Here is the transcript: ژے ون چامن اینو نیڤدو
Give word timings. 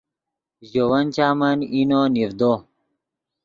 ژے 0.69 0.81
ون 0.89 1.05
چامن 1.15 1.59
اینو 1.73 2.01
نیڤدو 2.13 2.53